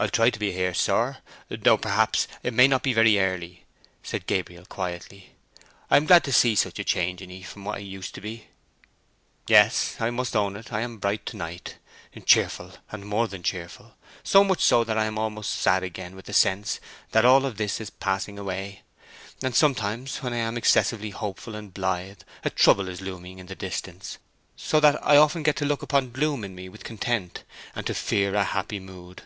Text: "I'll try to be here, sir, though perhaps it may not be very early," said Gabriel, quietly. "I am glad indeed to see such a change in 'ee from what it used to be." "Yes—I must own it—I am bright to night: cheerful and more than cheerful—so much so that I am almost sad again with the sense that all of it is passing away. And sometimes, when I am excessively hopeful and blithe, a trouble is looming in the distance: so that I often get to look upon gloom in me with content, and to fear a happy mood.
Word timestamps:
"I'll 0.00 0.08
try 0.08 0.30
to 0.30 0.38
be 0.38 0.52
here, 0.52 0.74
sir, 0.74 1.18
though 1.48 1.76
perhaps 1.76 2.28
it 2.44 2.54
may 2.54 2.68
not 2.68 2.84
be 2.84 2.92
very 2.92 3.18
early," 3.18 3.64
said 4.00 4.28
Gabriel, 4.28 4.64
quietly. 4.64 5.34
"I 5.90 5.96
am 5.96 6.06
glad 6.06 6.18
indeed 6.18 6.24
to 6.26 6.32
see 6.38 6.54
such 6.54 6.78
a 6.78 6.84
change 6.84 7.20
in 7.20 7.32
'ee 7.32 7.42
from 7.42 7.64
what 7.64 7.80
it 7.80 7.82
used 7.82 8.14
to 8.14 8.20
be." 8.20 8.46
"Yes—I 9.48 10.10
must 10.10 10.36
own 10.36 10.54
it—I 10.54 10.82
am 10.82 10.98
bright 10.98 11.26
to 11.26 11.36
night: 11.36 11.78
cheerful 12.26 12.74
and 12.92 13.06
more 13.06 13.26
than 13.26 13.42
cheerful—so 13.42 14.44
much 14.44 14.62
so 14.62 14.84
that 14.84 14.96
I 14.96 15.06
am 15.06 15.18
almost 15.18 15.50
sad 15.56 15.82
again 15.82 16.14
with 16.14 16.26
the 16.26 16.32
sense 16.32 16.78
that 17.10 17.24
all 17.24 17.44
of 17.44 17.60
it 17.60 17.80
is 17.80 17.90
passing 17.90 18.38
away. 18.38 18.82
And 19.42 19.52
sometimes, 19.52 20.18
when 20.18 20.32
I 20.32 20.36
am 20.36 20.56
excessively 20.56 21.10
hopeful 21.10 21.56
and 21.56 21.74
blithe, 21.74 22.20
a 22.44 22.50
trouble 22.50 22.86
is 22.88 23.00
looming 23.00 23.40
in 23.40 23.46
the 23.46 23.56
distance: 23.56 24.18
so 24.54 24.78
that 24.78 25.04
I 25.04 25.16
often 25.16 25.42
get 25.42 25.56
to 25.56 25.64
look 25.64 25.82
upon 25.82 26.12
gloom 26.12 26.44
in 26.44 26.54
me 26.54 26.68
with 26.68 26.84
content, 26.84 27.42
and 27.74 27.84
to 27.88 27.94
fear 27.94 28.36
a 28.36 28.44
happy 28.44 28.78
mood. 28.78 29.24